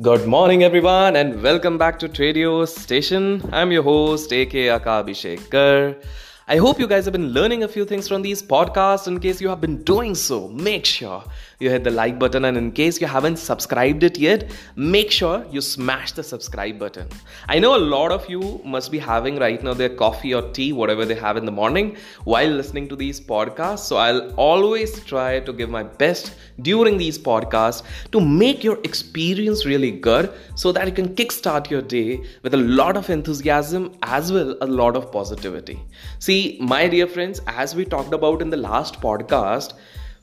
Good 0.00 0.28
morning, 0.28 0.62
everyone, 0.62 1.16
and 1.16 1.42
welcome 1.42 1.76
back 1.76 1.98
to 1.98 2.08
Tradio 2.08 2.68
Station. 2.68 3.42
I'm 3.52 3.72
your 3.72 3.82
host, 3.82 4.30
AK 4.30 4.52
Akabhishekar. 4.78 6.00
I 6.50 6.56
hope 6.56 6.78
you 6.80 6.86
guys 6.86 7.04
have 7.04 7.12
been 7.12 7.28
learning 7.34 7.64
a 7.64 7.68
few 7.68 7.84
things 7.84 8.08
from 8.08 8.22
these 8.22 8.42
podcasts. 8.42 9.06
In 9.06 9.20
case 9.20 9.38
you 9.38 9.50
have 9.50 9.60
been 9.60 9.82
doing 9.82 10.14
so, 10.14 10.48
make 10.48 10.86
sure 10.86 11.22
you 11.58 11.68
hit 11.68 11.84
the 11.84 11.90
like 11.90 12.18
button. 12.18 12.46
And 12.46 12.56
in 12.56 12.72
case 12.72 13.02
you 13.02 13.06
haven't 13.06 13.36
subscribed 13.36 14.02
it 14.02 14.16
yet, 14.16 14.50
make 14.74 15.10
sure 15.10 15.44
you 15.50 15.60
smash 15.60 16.12
the 16.12 16.22
subscribe 16.22 16.78
button. 16.78 17.06
I 17.50 17.58
know 17.58 17.76
a 17.76 17.84
lot 17.94 18.12
of 18.12 18.26
you 18.30 18.62
must 18.64 18.90
be 18.90 18.98
having 18.98 19.36
right 19.36 19.62
now 19.62 19.74
their 19.74 19.90
coffee 19.90 20.32
or 20.32 20.40
tea, 20.52 20.72
whatever 20.72 21.04
they 21.04 21.16
have 21.16 21.36
in 21.36 21.44
the 21.44 21.52
morning, 21.52 21.98
while 22.24 22.48
listening 22.48 22.88
to 22.88 22.96
these 22.96 23.20
podcasts. 23.20 23.80
So 23.80 23.98
I'll 23.98 24.30
always 24.36 25.04
try 25.04 25.40
to 25.40 25.52
give 25.52 25.68
my 25.68 25.82
best 25.82 26.34
during 26.62 26.96
these 26.96 27.18
podcasts 27.18 27.82
to 28.12 28.22
make 28.22 28.64
your 28.64 28.78
experience 28.84 29.66
really 29.66 29.90
good 29.90 30.32
so 30.54 30.72
that 30.72 30.86
you 30.86 30.94
can 30.94 31.14
kickstart 31.14 31.68
your 31.68 31.82
day 31.82 32.24
with 32.42 32.54
a 32.54 32.62
lot 32.80 32.96
of 32.96 33.10
enthusiasm 33.10 33.92
as 34.02 34.32
well 34.32 34.56
a 34.62 34.66
lot 34.66 34.96
of 34.96 35.12
positivity. 35.12 35.78
See, 36.18 36.37
my 36.60 36.88
dear 36.88 37.06
friends, 37.06 37.40
as 37.46 37.74
we 37.74 37.84
talked 37.84 38.12
about 38.12 38.42
in 38.42 38.50
the 38.50 38.56
last 38.56 39.00
podcast, 39.00 39.72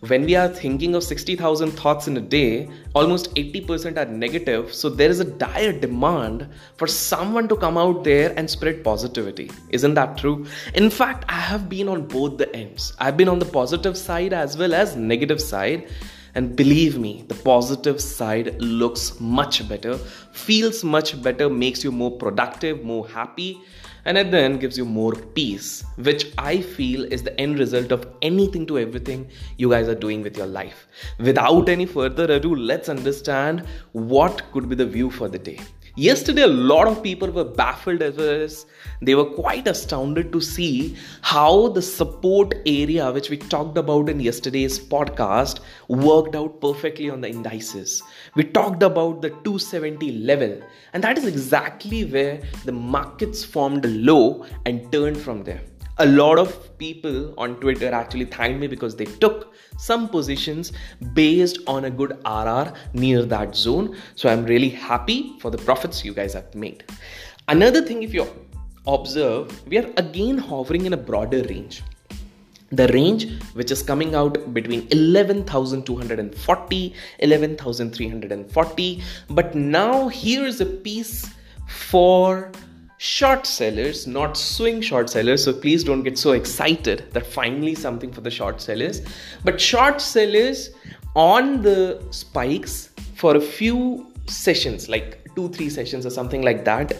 when 0.01 0.25
we 0.25 0.35
are 0.35 0.47
thinking 0.47 0.93
of 0.93 1.03
60,000 1.03 1.71
thoughts 1.71 2.07
in 2.07 2.17
a 2.17 2.21
day, 2.21 2.69
almost 2.93 3.33
80% 3.35 3.97
are 3.97 4.05
negative. 4.05 4.73
So 4.73 4.89
there 4.89 5.09
is 5.09 5.19
a 5.19 5.25
dire 5.25 5.71
demand 5.71 6.47
for 6.77 6.87
someone 6.87 7.47
to 7.47 7.55
come 7.55 7.77
out 7.77 8.03
there 8.03 8.33
and 8.37 8.49
spread 8.49 8.83
positivity. 8.83 9.49
Isn't 9.69 9.95
that 9.95 10.17
true? 10.17 10.45
In 10.73 10.89
fact, 10.89 11.25
I 11.27 11.39
have 11.39 11.69
been 11.69 11.89
on 11.89 12.07
both 12.07 12.37
the 12.37 12.53
ends. 12.55 12.93
I've 12.99 13.17
been 13.17 13.29
on 13.29 13.39
the 13.39 13.45
positive 13.45 13.97
side 13.97 14.33
as 14.33 14.57
well 14.57 14.73
as 14.73 14.95
negative 14.95 15.41
side. 15.41 15.87
And 16.35 16.55
believe 16.55 16.99
me, 16.99 17.23
the 17.29 17.35
positive 17.35 18.01
side 18.01 18.61
looks 18.61 19.19
much 19.21 19.67
better, 19.69 19.97
feels 20.33 20.83
much 20.83 21.21
better, 21.23 21.49
makes 21.49 21.83
you 21.83 21.91
more 21.91 22.11
productive, 22.11 22.83
more 22.83 23.07
happy 23.07 23.61
and 24.05 24.17
at 24.17 24.31
the 24.31 24.39
end, 24.39 24.61
gives 24.61 24.77
you 24.77 24.85
more 24.85 25.13
peace, 25.13 25.83
which 25.97 26.31
I 26.37 26.61
feel 26.61 27.03
is 27.11 27.23
the 27.23 27.39
end 27.39 27.59
result 27.59 27.91
of 27.91 28.07
anything 28.21 28.65
to 28.67 28.77
everything 28.79 29.27
you 29.57 29.69
guys 29.69 29.87
are 29.87 29.95
doing 29.95 30.21
with 30.21 30.37
your 30.37 30.47
life. 30.47 30.87
Without 31.19 31.69
any 31.69 31.85
further 31.85 32.25
ado, 32.31 32.55
let's 32.55 32.87
understand 32.87 33.65
what 33.93 34.43
could 34.51 34.69
be 34.69 34.75
the 34.75 34.85
view 34.85 35.09
for 35.09 35.27
the 35.27 35.39
day. 35.39 35.59
Yesterday, 35.97 36.41
a 36.41 36.47
lot 36.47 36.89
of 36.89 37.01
people 37.01 37.31
were 37.31 37.45
baffled 37.45 38.01
as 38.01 38.17
well 38.17 38.41
as 38.41 38.65
they 39.01 39.15
were 39.15 39.29
quite 39.29 39.65
astounded 39.65 40.33
to 40.33 40.41
see 40.41 40.97
how 41.21 41.69
the 41.69 41.81
support 41.81 42.53
area, 42.65 43.09
which 43.13 43.29
we 43.29 43.37
talked 43.37 43.77
about 43.77 44.09
in 44.09 44.19
yesterday's 44.19 44.77
podcast, 44.77 45.61
worked 45.87 46.35
out 46.35 46.59
perfectly 46.59 47.09
on 47.09 47.21
the 47.21 47.29
indices. 47.29 48.03
We 48.35 48.43
talked 48.43 48.83
about 48.83 49.21
the 49.21 49.29
270 49.29 50.11
level, 50.25 50.61
and 50.91 51.01
that 51.01 51.17
is 51.17 51.25
exactly 51.25 52.03
where 52.03 52.41
the 52.65 52.73
markets 52.73 53.45
formed 53.45 53.85
a 53.85 53.89
low 53.89 54.45
and 54.65 54.91
turned 54.91 55.17
from 55.17 55.45
there 55.45 55.61
a 55.97 56.05
lot 56.05 56.37
of 56.37 56.77
people 56.77 57.33
on 57.37 57.59
Twitter 57.61 57.93
actually 57.93 58.25
thanked 58.25 58.59
me 58.59 58.67
because 58.67 58.95
they 58.95 59.05
took 59.05 59.53
some 59.77 60.09
positions 60.09 60.73
based 61.13 61.59
on 61.67 61.85
a 61.85 61.89
good 61.89 62.11
RR 62.25 62.73
near 62.93 63.23
that 63.25 63.55
zone. 63.55 63.95
So 64.15 64.29
I'm 64.29 64.45
really 64.45 64.69
happy 64.69 65.37
for 65.39 65.51
the 65.51 65.57
profits 65.57 66.03
you 66.03 66.13
guys 66.13 66.33
have 66.33 66.53
made. 66.53 66.83
Another 67.47 67.81
thing, 67.81 68.03
if 68.03 68.13
you 68.13 68.27
observe, 68.87 69.67
we 69.67 69.77
are 69.77 69.89
again 69.97 70.37
hovering 70.37 70.85
in 70.85 70.93
a 70.93 70.97
broader 70.97 71.43
range. 71.43 71.81
The 72.71 72.87
range 72.89 73.41
which 73.53 73.71
is 73.71 73.81
coming 73.81 74.15
out 74.15 74.53
between 74.53 74.87
11,240, 74.91 76.93
11,340. 77.19 79.03
But 79.29 79.55
now 79.55 80.09
here's 80.09 80.59
a 80.59 80.65
piece 80.65 81.29
for 81.67 82.51
short 82.97 83.45
sellers, 83.45 84.07
not 84.07 84.37
swing 84.37 84.81
short 84.81 85.09
sellers. 85.09 85.43
So 85.43 85.53
please 85.53 85.83
don't 85.83 86.03
get 86.03 86.17
so 86.17 86.31
excited 86.31 87.11
that 87.13 87.25
finally 87.25 87.75
something 87.75 88.11
for 88.11 88.21
the 88.21 88.31
short 88.31 88.61
sellers. 88.61 89.01
But 89.43 89.59
short 89.59 90.01
sellers 90.01 90.71
on 91.15 91.61
the 91.61 92.03
spikes 92.11 92.89
for 93.15 93.35
a 93.35 93.41
few 93.41 94.11
sessions, 94.27 94.89
like 94.89 95.27
two, 95.35 95.49
three 95.49 95.69
sessions 95.69 96.05
or 96.05 96.09
something 96.09 96.41
like 96.41 96.65
that, 96.65 96.93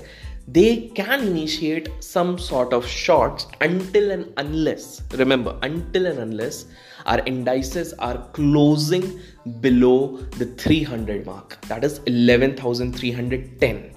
they 0.48 0.90
can 0.90 1.22
initiate 1.28 1.90
some 2.04 2.38
sort 2.38 2.72
of 2.72 2.86
shorts 2.86 3.48
until 3.62 4.12
and 4.12 4.32
unless, 4.38 5.02
remember, 5.14 5.58
until 5.64 6.06
and 6.06 6.20
unless 6.20 6.66
our 7.08 7.20
indices 7.26 7.94
are 7.94 8.28
closing 8.34 9.20
below 9.60 10.18
the 10.38 10.46
300 10.46 11.26
mark, 11.26 11.60
that 11.68 11.84
is 11.84 12.00
11,310 12.06 13.96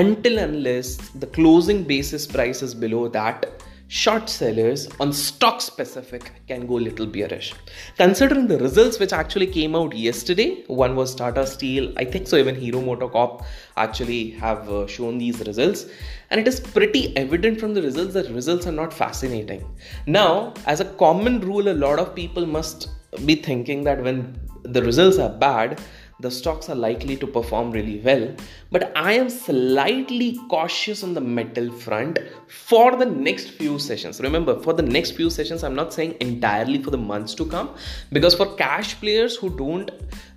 until 0.00 0.38
unless 0.38 0.96
the 1.22 1.26
closing 1.26 1.80
basis 1.84 2.26
price 2.26 2.62
is 2.66 2.74
below 2.74 3.02
that 3.08 3.44
short 3.88 4.30
sellers 4.30 4.82
on 5.00 5.12
stock 5.12 5.60
specific 5.60 6.30
can 6.46 6.64
go 6.66 6.74
little 6.74 7.06
bearish. 7.06 7.52
Considering 7.96 8.46
the 8.46 8.58
results 8.58 9.00
which 9.00 9.12
actually 9.12 9.48
came 9.56 9.74
out 9.74 9.96
yesterday 10.04 10.48
one 10.82 10.94
was 11.00 11.14
tata 11.20 11.44
steel 11.54 11.92
i 12.02 12.04
think 12.12 12.28
so 12.28 12.36
even 12.42 12.54
hero 12.64 12.80
motocorp 12.88 13.44
actually 13.76 14.22
have 14.44 14.70
uh, 14.70 14.86
shown 14.86 15.18
these 15.18 15.40
results. 15.50 15.86
And 16.30 16.40
it 16.40 16.46
is 16.46 16.60
pretty 16.60 17.16
evident 17.16 17.58
from 17.58 17.74
the 17.74 17.82
results 17.82 18.14
that 18.14 18.30
results 18.30 18.68
are 18.68 18.76
not 18.82 18.94
fascinating. 18.94 19.64
Now 20.06 20.54
as 20.66 20.80
a 20.80 20.88
common 21.04 21.40
rule 21.40 21.68
a 21.68 21.78
lot 21.86 21.98
of 21.98 22.14
people 22.14 22.46
must 22.46 22.88
be 23.26 23.34
thinking 23.34 23.82
that 23.84 24.02
when 24.02 24.38
the 24.62 24.82
results 24.82 25.18
are 25.18 25.30
bad 25.30 25.80
the 26.20 26.30
stocks 26.30 26.68
are 26.68 26.74
likely 26.74 27.16
to 27.16 27.26
perform 27.26 27.70
really 27.70 28.00
well. 28.00 28.34
But 28.70 28.92
I 28.96 29.14
am 29.14 29.30
slightly 29.30 30.38
cautious 30.48 31.02
on 31.02 31.14
the 31.14 31.20
metal 31.20 31.72
front 31.72 32.18
for 32.46 32.96
the 32.96 33.06
next 33.06 33.50
few 33.50 33.78
sessions. 33.78 34.20
Remember, 34.20 34.60
for 34.60 34.72
the 34.72 34.82
next 34.82 35.12
few 35.12 35.30
sessions, 35.30 35.64
I'm 35.64 35.74
not 35.74 35.92
saying 35.92 36.16
entirely 36.20 36.82
for 36.82 36.90
the 36.90 36.98
months 36.98 37.34
to 37.36 37.46
come, 37.46 37.74
because 38.12 38.34
for 38.34 38.54
cash 38.56 38.98
players 39.00 39.36
who 39.36 39.56
don't 39.56 39.90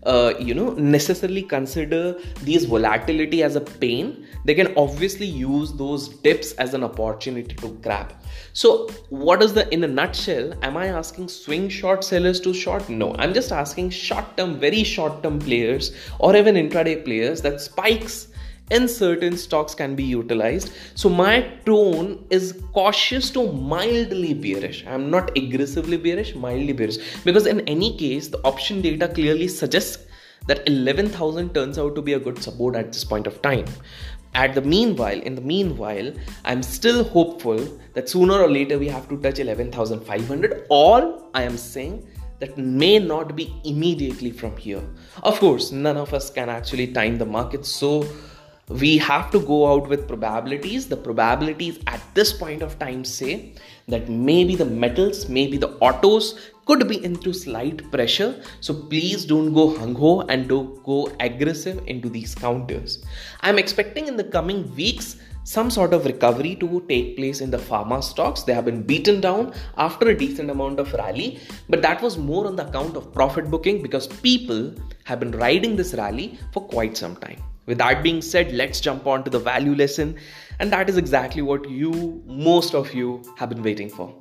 uh, 0.05 0.33
you 0.39 0.53
know 0.53 0.73
necessarily 0.73 1.41
consider 1.41 2.15
these 2.41 2.65
volatility 2.65 3.43
as 3.43 3.55
a 3.55 3.61
pain 3.61 4.25
they 4.45 4.53
can 4.53 4.73
obviously 4.75 5.25
use 5.25 5.71
those 5.73 6.09
dips 6.09 6.51
as 6.53 6.73
an 6.73 6.83
opportunity 6.83 7.55
to 7.55 7.69
grab. 7.81 8.13
So 8.53 8.89
what 9.09 9.41
is 9.41 9.53
the 9.53 9.71
in 9.73 9.83
a 9.83 9.87
nutshell 9.87 10.53
am 10.61 10.77
i 10.77 10.87
asking 10.87 11.29
swing 11.29 11.69
short 11.69 12.03
sellers 12.03 12.39
to 12.41 12.53
short? 12.53 12.89
No 12.89 13.15
i'm 13.15 13.33
just 13.33 13.51
asking 13.51 13.89
short 13.91 14.37
term 14.37 14.59
very 14.59 14.83
short 14.83 15.23
term 15.23 15.39
players 15.39 15.95
or 16.19 16.35
even 16.35 16.55
intraday 16.55 17.03
players 17.03 17.41
that 17.41 17.61
spikes 17.61 18.27
in 18.73 18.87
certain 18.87 19.37
stocks 19.37 19.75
can 19.75 19.95
be 19.95 20.03
utilized. 20.03 20.73
So 20.95 21.09
my 21.09 21.41
tone 21.65 22.25
is 22.29 22.59
cautious 22.73 23.29
to 23.31 23.51
mildly 23.51 24.33
bearish. 24.33 24.85
I'm 24.87 25.09
not 25.09 25.37
aggressively 25.37 25.97
bearish, 25.97 26.35
mildly 26.35 26.73
bearish. 26.73 26.97
Because 27.23 27.45
in 27.45 27.61
any 27.61 27.95
case, 27.97 28.27
the 28.29 28.41
option 28.43 28.81
data 28.81 29.07
clearly 29.07 29.47
suggests 29.47 30.05
that 30.47 30.67
11,000 30.67 31.53
turns 31.53 31.77
out 31.77 31.95
to 31.95 32.01
be 32.01 32.13
a 32.13 32.19
good 32.19 32.41
support 32.41 32.75
at 32.75 32.91
this 32.91 33.03
point 33.03 33.27
of 33.27 33.41
time. 33.41 33.65
At 34.35 34.55
the 34.55 34.61
meanwhile, 34.61 35.19
in 35.21 35.35
the 35.35 35.41
meanwhile, 35.41 36.11
I'm 36.43 36.63
still 36.63 37.03
hopeful 37.03 37.59
that 37.93 38.09
sooner 38.09 38.41
or 38.41 38.49
later 38.49 38.79
we 38.79 38.87
have 38.87 39.07
to 39.09 39.17
touch 39.21 39.37
11,500. 39.37 40.65
All 40.69 41.29
I 41.35 41.43
am 41.43 41.55
saying 41.55 42.07
that 42.39 42.57
may 42.57 42.97
not 42.97 43.35
be 43.35 43.53
immediately 43.63 44.31
from 44.31 44.57
here. 44.57 44.81
Of 45.21 45.39
course, 45.39 45.71
none 45.71 45.97
of 45.97 46.13
us 46.13 46.31
can 46.31 46.49
actually 46.49 46.87
time 46.87 47.17
the 47.19 47.25
market 47.25 47.65
so 47.65 48.05
we 48.69 48.97
have 48.97 49.29
to 49.31 49.39
go 49.39 49.71
out 49.71 49.89
with 49.89 50.07
probabilities. 50.07 50.87
The 50.87 50.97
probabilities 50.97 51.79
at 51.87 52.01
this 52.13 52.31
point 52.31 52.61
of 52.61 52.79
time 52.79 53.03
say 53.03 53.53
that 53.87 54.09
maybe 54.09 54.55
the 54.55 54.65
metals, 54.65 55.27
maybe 55.27 55.57
the 55.57 55.71
autos 55.79 56.51
could 56.65 56.87
be 56.87 57.03
into 57.03 57.33
slight 57.33 57.91
pressure. 57.91 58.41
So 58.61 58.73
please 58.73 59.25
don't 59.25 59.53
go 59.53 59.77
hung 59.77 59.95
ho 59.95 60.21
and 60.21 60.47
don't 60.47 60.81
go 60.83 61.11
aggressive 61.19 61.83
into 61.87 62.09
these 62.09 62.33
counters. 62.35 63.03
I'm 63.41 63.59
expecting 63.59 64.07
in 64.07 64.15
the 64.15 64.23
coming 64.23 64.73
weeks 64.75 65.17
some 65.43 65.69
sort 65.69 65.93
of 65.93 66.05
recovery 66.05 66.55
to 66.55 66.85
take 66.87 67.17
place 67.17 67.41
in 67.41 67.51
the 67.51 67.57
pharma 67.57 68.01
stocks. 68.01 68.43
They 68.43 68.53
have 68.53 68.63
been 68.63 68.81
beaten 68.81 69.19
down 69.19 69.53
after 69.75 70.07
a 70.07 70.17
decent 70.17 70.49
amount 70.49 70.79
of 70.79 70.93
rally, 70.93 71.41
but 71.67 71.81
that 71.81 72.01
was 72.01 72.17
more 72.17 72.47
on 72.47 72.55
the 72.55 72.65
account 72.65 72.95
of 72.95 73.11
profit 73.13 73.51
booking 73.51 73.81
because 73.81 74.07
people 74.07 74.73
have 75.03 75.19
been 75.19 75.31
riding 75.31 75.75
this 75.75 75.93
rally 75.95 76.39
for 76.53 76.65
quite 76.65 76.95
some 76.95 77.17
time. 77.17 77.43
With 77.65 77.77
that 77.77 78.03
being 78.03 78.21
said, 78.21 78.51
let's 78.51 78.79
jump 78.81 79.07
on 79.07 79.23
to 79.23 79.29
the 79.29 79.39
value 79.39 79.75
lesson. 79.75 80.15
And 80.59 80.71
that 80.71 80.89
is 80.89 80.97
exactly 80.97 81.41
what 81.41 81.69
you, 81.69 82.21
most 82.25 82.75
of 82.75 82.93
you, 82.93 83.21
have 83.37 83.49
been 83.49 83.63
waiting 83.63 83.89
for. 83.89 84.13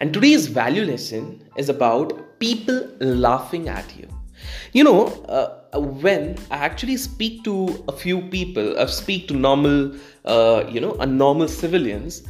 And 0.00 0.12
today's 0.12 0.46
value 0.46 0.84
lesson 0.84 1.48
is 1.56 1.68
about 1.68 2.38
people 2.38 2.88
laughing 3.00 3.68
at 3.68 3.96
you. 3.96 4.08
You 4.72 4.84
know, 4.84 5.06
uh, 5.28 5.80
when 5.80 6.36
I 6.50 6.56
actually 6.56 6.96
speak 6.96 7.44
to 7.44 7.84
a 7.88 7.92
few 7.92 8.20
people, 8.22 8.76
I 8.78 8.82
uh, 8.82 8.86
speak 8.86 9.28
to 9.28 9.34
normal, 9.34 9.94
uh, 10.24 10.64
you 10.68 10.80
know, 10.80 10.94
a 10.94 11.06
normal 11.06 11.48
civilians, 11.48 12.22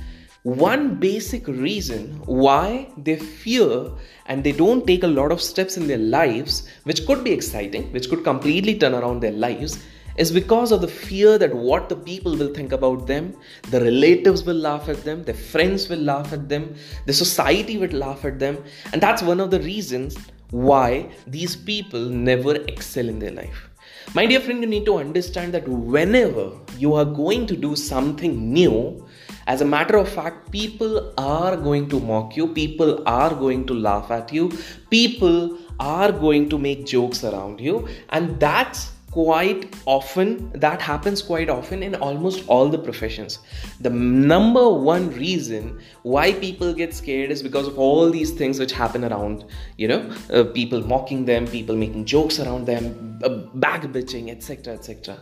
one 0.45 0.97
basic 0.97 1.49
reason 1.49 2.21
why 2.27 2.91
they 2.99 3.17
fear 3.17 3.91
and 4.27 4.45
they 4.45 4.53
don't 4.53 4.87
take 4.87 5.03
a 5.03 5.07
lot 5.07 5.33
of 5.33 5.41
steps 5.41 5.79
in 5.79 5.87
their 5.87 5.99
lives, 5.99 6.69
which 6.85 7.07
could 7.07 7.25
be 7.25 7.33
exciting, 7.33 7.91
which 7.93 8.11
could 8.11 8.23
completely 8.25 8.79
turn 8.79 8.95
around 8.95 9.21
their 9.21 9.33
lives, 9.33 9.83
is 10.17 10.31
because 10.31 10.73
of 10.73 10.81
the 10.81 10.89
fear 10.89 11.39
that 11.39 11.55
what 11.55 11.89
the 11.89 11.97
people 11.97 12.37
will 12.37 12.53
think 12.53 12.73
about 12.73 13.07
them, 13.07 13.35
the 13.71 13.81
relatives 13.81 14.45
will 14.45 14.57
laugh 14.57 14.89
at 14.89 15.03
them, 15.05 15.25
their 15.25 15.35
friends 15.35 15.89
will 15.89 15.99
laugh 15.99 16.33
at 16.33 16.49
them, 16.49 16.75
the 17.07 17.13
society 17.13 17.79
will 17.79 17.91
laugh 17.91 18.25
at 18.25 18.39
them. 18.39 18.63
And 18.93 19.03
that's 19.03 19.23
one 19.23 19.41
of 19.41 19.51
the 19.51 19.61
reasons 19.61 20.17
why 20.51 21.11
these 21.27 21.57
people 21.57 22.01
never 22.01 22.55
excel 22.55 23.09
in 23.09 23.19
their 23.19 23.33
life. 23.33 23.71
My 24.15 24.27
dear 24.27 24.41
friend, 24.41 24.61
you 24.61 24.69
need 24.69 24.85
to 24.85 24.99
understand 24.99 25.55
that 25.55 25.67
whenever 25.67 26.53
you 26.79 26.95
are 26.95 27.05
going 27.05 27.47
to 27.47 27.57
do 27.57 27.75
something 27.75 28.53
new, 28.53 29.07
as 29.47 29.61
a 29.61 29.65
matter 29.65 29.97
of 29.97 30.09
fact, 30.09 30.51
people 30.53 31.13
are 31.19 31.57
going 31.57 31.89
to 31.89 31.99
mock 31.99 32.37
you, 32.37 32.49
people 32.49 33.03
are 33.07 33.35
going 33.35 33.67
to 33.67 33.75
laugh 33.75 34.11
at 34.11 34.33
you, 34.33 34.53
people 34.91 35.59
are 35.81 36.13
going 36.13 36.49
to 36.51 36.59
make 36.59 36.87
jokes 36.87 37.25
around 37.25 37.61
you, 37.61 37.89
and 38.11 38.39
that's 38.39 38.93
quite 39.15 39.65
often 39.87 40.29
that 40.65 40.81
happens 40.83 41.23
quite 41.23 41.49
often 41.49 41.85
in 41.89 41.95
almost 42.07 42.43
all 42.49 42.69
the 42.69 42.81
professions 42.87 43.39
the 43.81 43.91
number 43.91 44.69
one 44.69 45.09
reason 45.11 45.79
why 46.03 46.33
people 46.33 46.75
get 46.75 46.93
scared 46.93 47.31
is 47.31 47.41
because 47.41 47.69
of 47.69 47.79
all 47.79 48.11
these 48.11 48.33
things 48.33 48.59
which 48.59 48.73
happen 48.73 49.05
around 49.05 49.45
you 49.79 49.87
know 49.87 50.01
uh, 50.33 50.43
people 50.59 50.85
mocking 50.95 51.25
them 51.25 51.47
people 51.47 51.77
making 51.77 52.05
jokes 52.05 52.41
around 52.41 52.67
them 52.67 53.21
uh, 53.23 53.29
back 53.67 53.83
bitching 53.99 54.31
etc 54.31 54.75
etc 54.75 55.17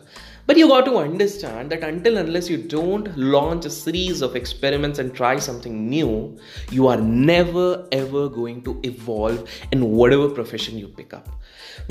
but 0.47 0.57
you 0.57 0.69
got 0.69 0.85
to 0.87 0.97
understand 0.97 1.71
that 1.71 1.85
until 1.85 2.17
unless 2.17 2.49
you 2.51 2.57
don't 2.57 3.17
launch 3.17 3.65
a 3.65 3.71
series 3.71 4.23
of 4.23 4.35
experiments 4.35 4.99
and 4.99 5.15
try 5.15 5.39
something 5.39 5.89
new, 5.89 6.37
you 6.71 6.89
are 6.89 6.97
never 6.97 7.87
ever 7.93 8.29
going 8.29 8.63
to 8.65 8.81
evolve 8.83 9.49
in 9.71 9.93
whatever 9.93 10.29
profession 10.29 10.77
you 10.79 10.89
pick 10.89 11.15
up. 11.15 11.29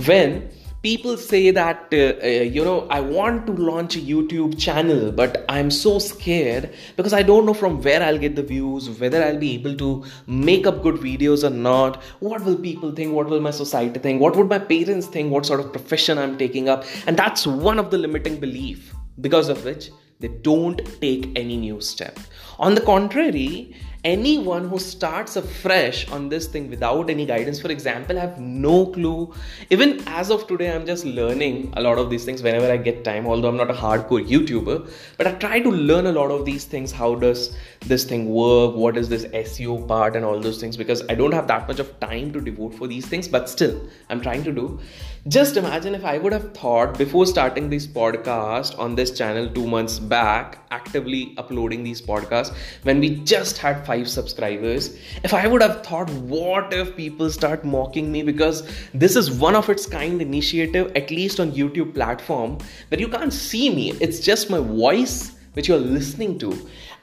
When 0.06 0.50
people 0.82 1.16
say 1.18 1.52
that 1.52 1.88
uh, 1.94 2.14
uh, 2.24 2.28
you 2.28 2.64
know 2.64 2.88
i 2.90 3.00
want 3.00 3.46
to 3.46 3.54
launch 3.54 3.96
a 3.96 4.00
youtube 4.00 4.58
channel 4.60 5.12
but 5.12 5.46
i'm 5.48 5.70
so 5.70 6.00
scared 6.00 6.74
because 6.98 7.14
i 7.14 7.22
don't 7.22 7.46
know 7.46 7.54
from 7.54 7.82
where 7.82 8.02
i'll 8.02 8.18
get 8.18 8.36
the 8.36 8.44
views 8.44 8.90
whether 9.00 9.24
i'll 9.24 9.38
be 9.38 9.54
able 9.54 9.76
to 9.76 10.04
make 10.28 10.66
up 10.68 10.82
good 10.82 10.96
videos 10.96 11.44
or 11.44 11.50
not. 11.50 12.02
What 12.20 12.44
will 12.44 12.58
people 12.58 12.92
think? 12.92 13.14
What 13.14 13.30
will 13.30 13.40
my 13.40 13.52
society 13.52 14.00
think? 14.00 14.22
What 14.22 14.36
would 14.36 14.50
my 14.50 14.60
parents 14.60 15.08
think? 15.08 15.32
What 15.32 15.46
sort 15.46 15.60
of 15.60 15.72
profession 15.72 16.18
i'm 16.18 16.38
taking 16.38 16.70
up? 16.70 16.86
And 17.08 17.18
that's 17.18 17.46
one 17.46 17.80
of 17.80 17.92
the 17.92 17.98
limiting 17.98 18.40
belief 18.40 18.94
because 19.20 19.50
of 19.50 19.64
which 19.66 19.90
they 20.20 20.28
don't 20.28 20.82
take 21.02 21.32
any 21.36 21.58
new 21.58 21.82
step. 21.82 22.20
On 22.60 22.76
the 22.76 22.82
contrary 22.82 23.76
anyone 24.04 24.68
who 24.68 24.80
starts 24.80 25.36
afresh 25.36 26.10
on 26.10 26.28
this 26.28 26.48
thing 26.48 26.68
without 26.72 27.08
any 27.08 27.24
guidance 27.24 27.62
for 27.62 27.70
example 27.70 28.18
i 28.18 28.22
have 28.22 28.40
no 28.40 28.88
clue. 28.88 29.32
Even 29.70 30.02
as 30.08 30.32
of 30.32 30.48
today 30.48 30.74
i'm 30.74 30.88
just 30.88 31.06
learning 31.06 31.72
a 31.78 31.82
lot 31.82 32.00
of 32.00 32.10
these 32.10 32.26
things 32.26 32.42
whenever 32.42 32.72
i 32.72 32.78
get 32.78 33.04
time 33.04 33.28
although 33.28 33.50
i'm 33.50 33.58
not 33.58 33.70
a 33.70 33.74
hardcore 33.74 34.28
youtuber 34.28 34.90
but 35.18 35.28
i 35.28 35.32
try 35.34 35.60
to 35.60 35.70
learn 35.70 36.08
a 36.08 36.12
lot 36.12 36.32
of 36.32 36.46
these 36.46 36.66
things. 36.66 36.92
How 36.92 37.14
does 37.14 37.56
this 37.82 38.04
thing 38.04 38.30
work? 38.30 38.76
What 38.76 38.98
is 38.98 39.08
this 39.08 39.26
seo 39.26 39.88
part 39.88 40.16
and 40.16 40.26
all 40.26 40.40
those 40.40 40.60
things? 40.60 40.78
Because 40.78 41.04
i 41.08 41.14
don't 41.14 41.34
have 41.34 41.48
that 41.48 41.68
much 41.68 41.80
of 41.80 42.00
time 42.00 42.34
to 42.34 42.42
devote 42.42 42.74
for 42.74 42.88
these 42.88 43.06
things 43.06 43.28
but 43.28 43.50
still 43.50 43.80
i'm 44.10 44.20
trying 44.20 44.44
to 44.44 44.52
do. 44.52 44.80
Just 45.28 45.56
imagine 45.56 45.94
if 45.94 46.04
I 46.04 46.18
would 46.18 46.34
have 46.34 46.52
thought 46.56 46.98
before 46.98 47.28
starting 47.28 47.70
this 47.70 47.86
podcast 47.86 48.80
on 48.80 48.96
this 48.96 49.16
channel 49.16 49.48
two 49.48 49.68
months 49.68 50.00
back, 50.00 50.66
actively 50.72 51.36
uploading 51.38 51.84
these 51.84 52.02
podcasts 52.02 52.52
when 52.82 53.00
we 53.00 53.18
just 53.18 53.60
had 53.60 53.86
five 53.92 54.10
subscribers. 54.10 54.98
If 55.24 55.34
I 55.34 55.48
would 55.48 55.62
have 55.62 55.84
thought, 55.86 56.10
what 56.36 56.74
if 56.74 56.96
people 56.96 57.30
start 57.30 57.66
mocking 57.66 58.12
me 58.12 58.24
because 58.24 58.64
this 58.94 59.16
is 59.16 59.32
one 59.32 59.56
of 59.56 59.70
its 59.70 59.86
kind 59.86 60.22
initiative, 60.22 60.92
at 60.96 61.12
least 61.12 61.42
on 61.42 61.52
YouTube 61.52 61.94
platform, 61.94 62.58
where 62.88 63.02
you 63.02 63.10
can't 63.10 63.34
see 63.34 63.70
me, 63.70 63.92
it's 64.00 64.20
just 64.22 64.50
my 64.50 64.60
voice 64.60 65.36
which 65.54 65.68
you're 65.68 65.78
listening 65.78 66.40
to. 66.40 66.52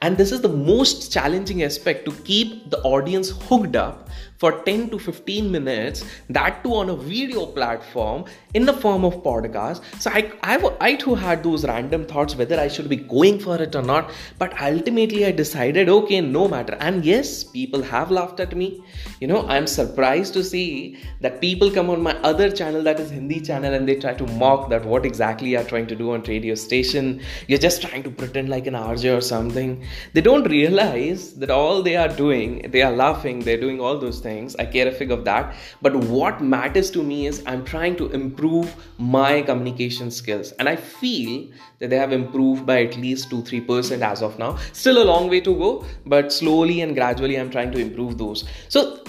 And 0.01 0.17
this 0.17 0.31
is 0.31 0.41
the 0.41 0.49
most 0.49 1.11
challenging 1.11 1.63
aspect 1.63 2.05
to 2.05 2.11
keep 2.23 2.69
the 2.69 2.81
audience 2.81 3.29
hooked 3.29 3.75
up 3.75 4.09
for 4.39 4.63
10 4.63 4.89
to 4.89 4.97
15 4.97 5.51
minutes, 5.51 6.05
that 6.29 6.63
too 6.63 6.73
on 6.73 6.89
a 6.89 6.95
video 6.95 7.45
platform 7.45 8.23
in 8.53 8.65
the 8.65 8.71
form 8.71 9.03
of 9.03 9.15
podcast. 9.21 9.81
So 9.99 10.09
I, 10.11 10.31
I, 10.43 10.75
I 10.79 10.95
too 10.95 11.13
had 11.13 11.43
those 11.43 11.65
random 11.65 12.05
thoughts 12.05 12.35
whether 12.35 12.57
I 12.57 12.69
should 12.69 12.87
be 12.87 12.95
going 12.95 13.39
for 13.39 13.61
it 13.61 13.75
or 13.75 13.81
not. 13.81 14.11
But 14.37 14.59
ultimately, 14.61 15.25
I 15.25 15.31
decided, 15.31 15.89
okay, 15.89 16.21
no 16.21 16.47
matter. 16.47 16.77
And 16.79 17.03
yes, 17.03 17.43
people 17.43 17.81
have 17.81 18.11
laughed 18.11 18.39
at 18.39 18.55
me. 18.55 18.81
You 19.19 19.27
know, 19.27 19.45
I'm 19.47 19.67
surprised 19.67 20.33
to 20.35 20.43
see 20.43 20.97
that 21.19 21.41
people 21.41 21.69
come 21.69 21.89
on 21.89 22.01
my 22.01 22.15
other 22.21 22.49
channel, 22.49 22.81
that 22.83 23.01
is 23.01 23.09
Hindi 23.11 23.41
channel, 23.41 23.73
and 23.73 23.87
they 23.87 23.95
try 23.95 24.13
to 24.13 24.25
mock 24.27 24.69
that 24.69 24.85
what 24.85 25.05
exactly 25.05 25.49
you're 25.49 25.63
trying 25.65 25.87
to 25.87 25.95
do 25.95 26.13
on 26.13 26.23
radio 26.23 26.55
station. 26.55 27.19
You're 27.47 27.59
just 27.59 27.81
trying 27.81 28.03
to 28.03 28.09
pretend 28.09 28.47
like 28.47 28.67
an 28.67 28.73
RJ 28.73 29.17
or 29.17 29.21
something. 29.21 29.85
They 30.13 30.21
don't 30.21 30.43
realize 30.43 31.33
that 31.35 31.49
all 31.49 31.81
they 31.81 31.95
are 31.95 32.07
doing, 32.07 32.69
they 32.71 32.81
are 32.81 32.91
laughing, 32.91 33.39
they're 33.39 33.59
doing 33.59 33.79
all 33.79 33.97
those 33.97 34.19
things. 34.19 34.55
I 34.57 34.65
care 34.65 34.87
a 34.87 34.91
fig 34.91 35.11
of 35.11 35.25
that. 35.25 35.55
But 35.81 35.95
what 35.95 36.41
matters 36.41 36.91
to 36.91 37.03
me 37.03 37.27
is 37.27 37.43
i'm 37.45 37.63
trying 37.65 37.95
to 37.97 38.09
improve 38.11 38.73
my 38.97 39.41
communication 39.41 40.11
skills. 40.11 40.51
And 40.53 40.69
i 40.69 40.75
feel 40.75 41.47
that 41.79 41.89
they 41.89 41.97
have 41.97 42.11
improved 42.11 42.65
by 42.65 42.83
at 42.83 42.97
least 42.97 43.29
2 43.29 43.41
3% 43.43 44.01
as 44.01 44.21
of 44.21 44.37
now. 44.39 44.57
Still 44.73 45.01
a 45.03 45.05
long 45.05 45.29
way 45.29 45.41
to 45.41 45.55
go 45.55 45.85
but 46.05 46.33
slowly 46.33 46.81
and 46.81 46.95
gradually 46.95 47.39
i'm 47.39 47.49
trying 47.49 47.71
to 47.71 47.79
improve 47.79 48.17
those. 48.17 48.45
So 48.67 49.03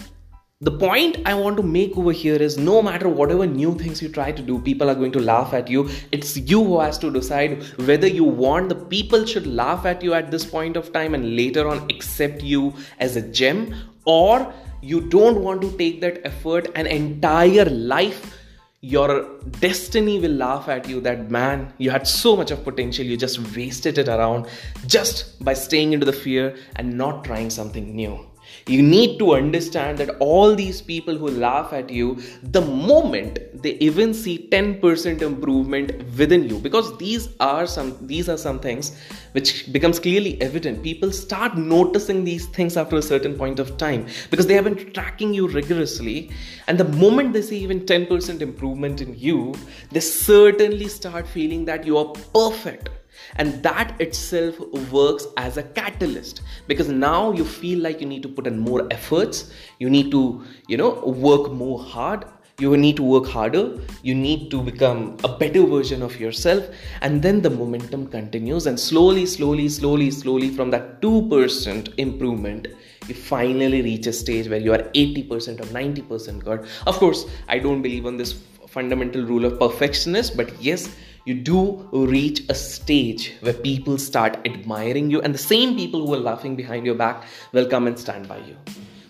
the 0.63 0.71
point 0.71 1.17
I 1.25 1.33
want 1.33 1.57
to 1.57 1.63
make 1.63 1.97
over 1.97 2.13
here 2.13 2.37
is 2.37 2.59
no 2.59 2.83
matter 2.83 3.09
whatever 3.09 3.47
new 3.47 3.75
things 3.79 4.03
you 4.03 4.11
try 4.11 4.31
to 4.31 4.43
do, 4.43 4.59
people 4.59 4.91
are 4.91 4.95
going 4.95 5.13
to 5.13 5.19
laugh 5.19 5.55
at 5.55 5.71
you. 5.71 5.89
It's 6.13 6.37
you 6.37 6.63
who 6.63 6.81
has 6.81 6.99
to 6.99 7.11
decide 7.11 7.63
whether 7.87 8.07
you 8.07 8.25
want 8.25 8.69
the 8.69 8.75
people 8.75 9.25
should 9.25 9.47
laugh 9.47 9.87
at 9.87 10.03
you 10.03 10.13
at 10.13 10.31
this 10.31 10.45
point 10.45 10.77
of 10.77 10.93
time 10.93 11.15
and 11.15 11.35
later 11.35 11.67
on 11.67 11.91
accept 11.91 12.43
you 12.43 12.75
as 12.99 13.17
a 13.17 13.23
gem 13.23 13.75
or 14.05 14.53
you 14.83 15.01
don't 15.01 15.41
want 15.41 15.63
to 15.63 15.75
take 15.79 16.03
that 16.03 16.21
effort 16.27 16.69
an 16.75 16.87
entire 16.87 17.65
life 17.65 18.37
your 18.83 19.41
destiny 19.61 20.19
will 20.21 20.33
laugh 20.33 20.69
at 20.69 20.87
you 20.87 21.01
that 21.01 21.31
man 21.31 21.73
you 21.79 21.91
had 21.91 22.07
so 22.07 22.37
much 22.37 22.51
of 22.51 22.65
potential 22.65 23.05
you 23.05 23.17
just 23.17 23.39
wasted 23.57 23.97
it 23.97 24.09
around 24.09 24.47
just 24.87 25.43
by 25.43 25.55
staying 25.55 25.95
into 25.95 26.07
the 26.07 26.13
fear 26.13 26.55
and 26.77 26.97
not 26.97 27.25
trying 27.25 27.51
something 27.51 27.95
new 27.95 28.30
you 28.67 28.83
need 28.83 29.19
to 29.19 29.35
understand 29.35 29.99
that 29.99 30.11
all 30.19 30.55
these 30.55 30.81
people 30.83 31.17
who 31.17 31.31
laugh 31.31 31.73
at 31.73 31.91
you, 31.91 32.19
the 32.43 32.61
moment 32.61 33.39
they 33.63 33.73
even 33.75 34.15
see 34.15 34.49
10% 34.51 35.23
improvement 35.23 35.93
within 36.17 36.49
you, 36.49 36.59
because 36.59 36.97
these 36.99 37.29
are 37.41 37.67
some 37.67 37.97
these 38.07 38.29
are 38.29 38.37
some 38.37 38.59
things 38.59 38.97
which 39.33 39.73
becomes 39.73 39.99
clearly 39.99 40.41
evident. 40.43 40.83
People 40.83 41.13
start 41.13 41.57
noticing 41.57 42.25
these 42.25 42.47
things 42.47 42.77
after 42.77 42.97
a 42.97 43.03
certain 43.03 43.37
point 43.37 43.59
of 43.59 43.77
time 43.77 44.07
because 44.31 44.47
they 44.47 44.55
have 44.55 44.65
been 44.65 44.93
tracking 44.93 45.35
you 45.35 45.49
rigorously. 45.49 46.31
And 46.67 46.79
the 46.79 46.85
moment 46.85 47.33
they 47.33 47.43
see 47.43 47.59
even 47.59 47.81
10% 47.81 48.41
improvement 48.41 49.01
in 49.01 49.17
you, 49.19 49.55
they 49.91 50.01
certainly 50.01 50.89
start 50.89 51.27
feeling 51.27 51.65
that 51.67 51.85
you 51.85 51.97
are 51.99 52.13
perfect 52.35 52.91
and 53.37 53.63
that 53.63 54.01
itself 54.01 54.59
works 54.91 55.27
as 55.37 55.57
a 55.57 55.63
catalyst. 55.63 56.43
Because 56.67 56.89
now 56.89 57.33
you 57.33 57.45
feel 57.45 57.81
like 57.81 58.01
you 58.01 58.07
need 58.07 58.23
to 58.23 58.29
put 58.29 58.47
in 58.47 58.59
more 58.59 58.87
efforts. 58.91 59.51
You 59.79 59.91
need 59.91 60.11
to 60.11 60.45
you 60.69 60.77
know 60.77 60.91
work 61.05 61.53
more 61.53 61.79
hard. 61.79 62.25
You 62.59 62.77
need 62.77 62.97
to 62.97 63.03
work 63.03 63.27
harder. 63.27 63.79
You 64.03 64.15
need 64.15 64.51
to 64.51 64.63
become 64.63 65.17
a 65.25 65.29
better 65.29 65.65
version 65.65 66.03
of 66.03 66.21
yourself. 66.21 66.69
And 67.01 67.23
then 67.23 67.41
the 67.41 67.49
momentum 67.49 68.07
continues. 68.07 68.67
And 68.67 68.79
slowly 68.79 69.25
slowly 69.27 69.69
slowly 69.69 70.11
slowly 70.11 70.51
from 70.51 70.71
that 70.71 71.01
2% 71.01 71.95
improvement 71.99 72.69
you 73.09 73.15
finally 73.15 73.83
reach 73.83 74.07
a 74.07 74.13
stage 74.13 74.49
where 74.49 74.61
you 74.61 74.73
are 74.73 74.83
80% 74.95 75.61
or 75.61 75.65
90% 75.65 76.45
good. 76.45 76.67
Of 76.87 76.97
course 76.97 77.27
i 77.49 77.59
don't 77.59 77.83
believe 77.83 78.07
on 78.07 78.17
this 78.17 78.35
fundamental 78.69 79.23
rule 79.25 79.45
of 79.45 79.59
perfectionist 79.59 80.37
but 80.37 80.51
yes 80.63 80.95
you 81.25 81.35
do 81.35 81.89
reach 81.93 82.43
a 82.49 82.55
stage 82.55 83.35
where 83.41 83.53
people 83.53 83.99
start 83.99 84.39
admiring 84.47 85.11
you, 85.11 85.21
and 85.21 85.35
the 85.35 85.39
same 85.39 85.77
people 85.77 86.07
who 86.07 86.15
are 86.15 86.19
laughing 86.19 86.57
behind 86.57 86.87
your 86.87 86.95
back 86.95 87.25
will 87.53 87.67
come 87.67 87.87
and 87.87 87.99
stand 87.99 88.29
by 88.29 88.39
you. 88.39 88.57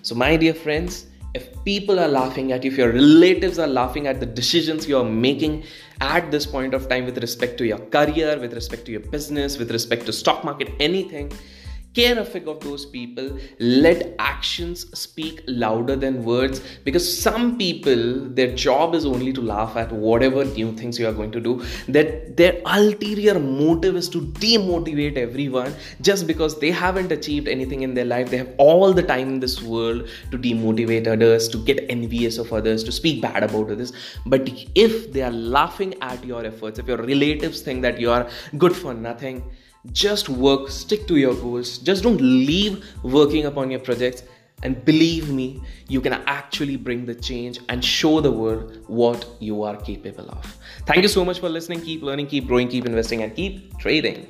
So, 0.02 0.14
my 0.14 0.37
dear 0.37 0.55
friends, 0.55 1.07
if 1.35 1.49
people 1.64 2.00
are 2.00 2.09
laughing 2.09 2.50
at 2.52 2.64
you, 2.64 2.73
if 2.73 2.79
your 2.79 2.93
relatives 2.93 3.59
are 3.59 3.69
laughing 3.69 4.07
at 4.09 4.19
the 4.19 4.26
decisions 4.26 4.88
you 4.88 4.99
are 4.99 5.05
making 5.05 5.62
at 6.00 6.31
this 6.31 6.45
point 6.45 6.75
of 6.75 6.88
time 6.88 7.05
with 7.05 7.19
respect 7.19 7.57
to 7.59 7.64
your 7.64 7.79
career, 7.79 8.38
with 8.40 8.55
respect 8.55 8.85
to 8.87 8.93
your 8.93 9.00
business, 9.00 9.59
with 9.59 9.71
respect 9.71 10.07
to 10.07 10.12
stock 10.12 10.43
market, 10.43 10.71
anything, 10.81 11.31
effect 11.97 12.47
of 12.47 12.61
those 12.61 12.87
people 12.87 13.38
let 13.59 14.14
actions 14.18 14.87
speak 14.99 15.42
louder 15.47 15.97
than 15.97 16.25
words. 16.25 16.61
Because 16.85 17.20
some 17.20 17.59
people 17.59 18.28
their 18.28 18.54
job 18.54 18.94
is 18.94 19.04
only 19.04 19.32
to 19.32 19.40
laugh 19.40 19.76
at 19.76 19.90
whatever 19.92 20.44
new 20.44 20.73
things 20.76 20.99
you 20.99 21.09
are 21.09 21.12
going 21.12 21.32
to 21.32 21.40
do. 21.40 21.62
That 21.88 22.37
their 22.37 22.61
ulterior 22.64 23.38
motive 23.38 23.97
is 23.97 24.09
to 24.11 24.20
demotivate 24.20 25.16
everyone. 25.16 25.75
Just 26.00 26.26
because 26.26 26.59
they 26.61 26.70
haven't 26.70 27.12
achieved 27.12 27.49
anything 27.49 27.82
in 27.82 27.94
their 27.94 28.04
life 28.04 28.30
they 28.30 28.37
have 28.37 28.54
all 28.59 28.92
the 28.92 29.02
time 29.02 29.28
in 29.28 29.40
this 29.40 29.61
world 29.62 30.09
to 30.30 30.38
demotivate 30.38 31.06
others 31.06 31.49
to 31.49 31.59
get 31.64 31.85
envious 31.88 32.38
of 32.38 32.52
others 32.52 32.85
to 32.85 32.92
speak 32.92 33.20
bad 33.20 33.42
about 33.42 33.70
others. 33.70 33.92
But 34.26 34.49
if 34.75 35.12
they 35.12 35.23
are 35.23 35.32
laughing 35.32 35.94
at 36.00 36.25
your 36.25 36.44
efforts 36.44 36.78
if 36.78 36.87
your 36.87 36.99
relatives 36.99 37.62
think 37.62 37.82
that 37.82 38.00
you 38.00 38.11
are 38.11 38.28
good 38.59 38.76
for 38.76 38.94
nothing 38.94 39.42
just 39.92 40.28
work 40.28 40.68
stick 40.68 41.06
to 41.08 41.16
your 41.16 41.34
goals. 41.34 41.78
Just 41.78 42.02
don't 42.02 42.20
leave 42.20 42.84
working 43.02 43.46
upon 43.46 43.70
your 43.70 43.80
projects. 43.80 44.22
And 44.62 44.84
believe 44.84 45.30
me 45.30 45.62
you 45.88 46.02
can 46.02 46.12
actually 46.26 46.76
bring 46.76 47.06
the 47.06 47.14
change 47.14 47.60
and 47.70 47.82
show 47.82 48.20
the 48.20 48.30
world 48.30 48.84
what 48.88 49.26
you 49.38 49.62
are 49.62 49.76
capable 49.76 50.30
of. 50.30 50.58
Thank 50.84 51.02
you 51.02 51.08
so 51.08 51.25
much 51.25 51.40
for 51.40 51.49
listening. 51.49 51.80
Keep 51.80 52.02
learning 52.02 52.26
keep 52.26 52.46
growing 52.46 52.68
keep 52.68 52.84
investing 52.84 53.22
and 53.22 53.34
keep 53.34 53.78
trading 53.78 54.26